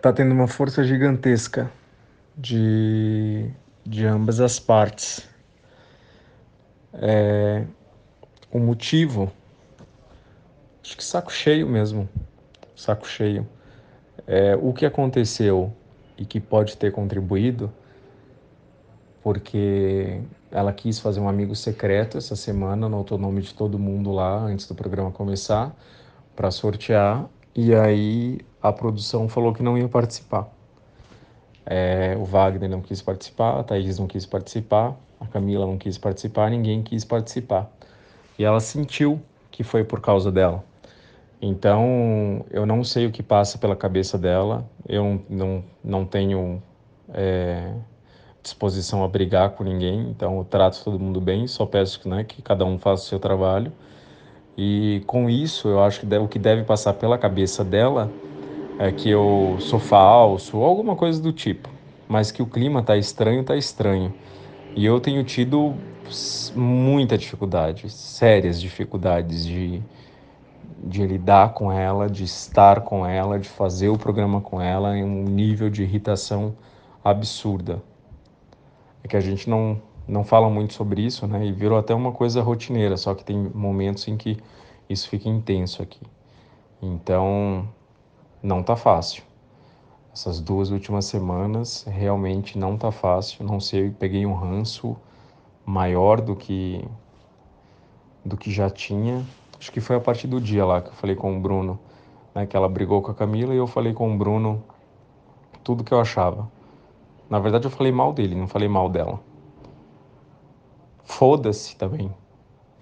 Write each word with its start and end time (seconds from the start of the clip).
tá 0.00 0.12
tendo 0.12 0.32
uma 0.32 0.48
força 0.48 0.82
gigantesca 0.82 1.70
de, 2.36 3.50
de 3.84 4.06
ambas 4.06 4.40
as 4.40 4.58
partes. 4.58 5.28
É, 6.92 7.64
o 8.50 8.58
motivo, 8.58 9.30
acho 10.82 10.96
que 10.96 11.04
saco 11.04 11.30
cheio 11.30 11.68
mesmo, 11.68 12.08
saco 12.74 13.06
cheio. 13.06 13.46
É, 14.26 14.56
o 14.56 14.72
que 14.72 14.86
aconteceu 14.86 15.72
e 16.16 16.24
que 16.24 16.40
pode 16.40 16.76
ter 16.76 16.92
contribuído, 16.92 17.72
porque 19.22 20.22
ela 20.50 20.72
quis 20.72 20.98
fazer 20.98 21.20
um 21.20 21.28
amigo 21.28 21.54
secreto 21.54 22.16
essa 22.16 22.34
semana, 22.34 22.86
anotou 22.86 23.18
o 23.18 23.20
nome 23.20 23.42
de 23.42 23.54
todo 23.54 23.78
mundo 23.78 24.12
lá 24.12 24.38
antes 24.38 24.66
do 24.66 24.74
programa 24.74 25.10
começar, 25.10 25.74
para 26.34 26.50
sortear, 26.50 27.28
e 27.54 27.74
aí 27.74 28.40
a 28.62 28.72
produção 28.72 29.28
falou 29.28 29.52
que 29.52 29.62
não 29.62 29.76
ia 29.76 29.88
participar. 29.88 30.48
É, 31.64 32.16
o 32.18 32.24
Wagner 32.24 32.68
não 32.68 32.80
quis 32.80 33.00
participar, 33.00 33.60
a 33.60 33.62
Thaís 33.62 33.98
não 33.98 34.06
quis 34.06 34.26
participar, 34.26 34.96
a 35.20 35.26
Camila 35.26 35.66
não 35.66 35.78
quis 35.78 35.96
participar, 35.98 36.50
ninguém 36.50 36.82
quis 36.82 37.04
participar. 37.04 37.70
E 38.38 38.44
ela 38.44 38.60
sentiu 38.60 39.20
que 39.50 39.62
foi 39.62 39.84
por 39.84 40.00
causa 40.00 40.32
dela. 40.32 40.64
Então, 41.40 42.44
eu 42.50 42.66
não 42.66 42.84
sei 42.84 43.06
o 43.06 43.10
que 43.10 43.22
passa 43.22 43.56
pela 43.56 43.74
cabeça 43.74 44.18
dela, 44.18 44.68
eu 44.86 45.22
não, 45.28 45.64
não 45.82 46.04
tenho 46.04 46.62
é, 47.14 47.72
disposição 48.42 49.02
a 49.02 49.08
brigar 49.08 49.50
com 49.50 49.64
ninguém, 49.64 50.10
então 50.10 50.38
eu 50.38 50.44
trato 50.44 50.82
todo 50.84 50.98
mundo 50.98 51.20
bem, 51.20 51.46
só 51.46 51.64
peço 51.64 52.06
né, 52.08 52.24
que 52.24 52.42
cada 52.42 52.64
um 52.64 52.78
faça 52.78 53.04
o 53.04 53.06
seu 53.06 53.18
trabalho. 53.18 53.72
E 54.56 55.02
com 55.06 55.30
isso, 55.30 55.68
eu 55.68 55.82
acho 55.82 56.00
que 56.00 56.16
o 56.16 56.28
que 56.28 56.38
deve 56.38 56.64
passar 56.64 56.92
pela 56.94 57.16
cabeça 57.16 57.64
dela 57.64 58.10
é 58.80 58.90
que 58.90 59.10
eu 59.10 59.58
sou 59.60 59.78
falso 59.78 60.56
ou 60.56 60.64
alguma 60.64 60.96
coisa 60.96 61.20
do 61.20 61.34
tipo, 61.34 61.68
mas 62.08 62.32
que 62.32 62.42
o 62.42 62.46
clima 62.46 62.82
tá 62.82 62.96
estranho, 62.96 63.44
tá 63.44 63.54
estranho. 63.54 64.14
E 64.74 64.86
eu 64.86 64.98
tenho 64.98 65.22
tido 65.22 65.74
muita 66.56 67.18
dificuldade, 67.18 67.90
sérias 67.90 68.58
dificuldades 68.58 69.44
de, 69.44 69.82
de 70.82 71.06
lidar 71.06 71.52
com 71.52 71.70
ela, 71.70 72.08
de 72.08 72.24
estar 72.24 72.80
com 72.80 73.04
ela, 73.04 73.38
de 73.38 73.50
fazer 73.50 73.90
o 73.90 73.98
programa 73.98 74.40
com 74.40 74.58
ela 74.62 74.96
em 74.96 75.04
um 75.04 75.24
nível 75.24 75.68
de 75.68 75.82
irritação 75.82 76.56
absurda. 77.04 77.82
É 79.04 79.08
que 79.08 79.16
a 79.16 79.20
gente 79.20 79.50
não, 79.50 79.78
não 80.08 80.24
fala 80.24 80.48
muito 80.48 80.72
sobre 80.72 81.02
isso, 81.02 81.26
né? 81.26 81.44
E 81.44 81.52
virou 81.52 81.76
até 81.76 81.94
uma 81.94 82.12
coisa 82.12 82.40
rotineira, 82.40 82.96
só 82.96 83.14
que 83.14 83.24
tem 83.24 83.36
momentos 83.54 84.08
em 84.08 84.16
que 84.16 84.38
isso 84.88 85.06
fica 85.06 85.28
intenso 85.28 85.82
aqui. 85.82 86.00
Então, 86.80 87.68
não 88.42 88.62
tá 88.62 88.76
fácil. 88.76 89.22
Essas 90.12 90.40
duas 90.40 90.70
últimas 90.70 91.04
semanas 91.04 91.84
realmente 91.88 92.58
não 92.58 92.76
tá 92.76 92.90
fácil. 92.90 93.44
Não 93.44 93.60
sei, 93.60 93.90
peguei 93.90 94.26
um 94.26 94.34
ranço 94.34 94.96
maior 95.64 96.20
do 96.20 96.34
que 96.34 96.84
do 98.24 98.36
que 98.36 98.50
já 98.50 98.68
tinha. 98.68 99.24
Acho 99.58 99.70
que 99.70 99.80
foi 99.80 99.96
a 99.96 100.00
partir 100.00 100.26
do 100.26 100.40
dia 100.40 100.64
lá 100.64 100.80
que 100.82 100.88
eu 100.88 100.94
falei 100.94 101.14
com 101.14 101.36
o 101.36 101.40
Bruno, 101.40 101.78
né, 102.34 102.46
que 102.46 102.56
ela 102.56 102.68
brigou 102.68 103.02
com 103.02 103.10
a 103.10 103.14
Camila 103.14 103.54
e 103.54 103.56
eu 103.56 103.66
falei 103.66 103.92
com 103.92 104.12
o 104.12 104.18
Bruno 104.18 104.62
tudo 105.62 105.84
que 105.84 105.92
eu 105.92 106.00
achava. 106.00 106.50
Na 107.28 107.38
verdade 107.38 107.66
eu 107.66 107.70
falei 107.70 107.92
mal 107.92 108.12
dele, 108.12 108.34
não 108.34 108.48
falei 108.48 108.68
mal 108.68 108.88
dela. 108.88 109.20
Foda-se 111.04 111.76
também. 111.76 112.12